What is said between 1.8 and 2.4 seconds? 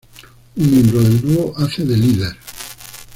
de líder.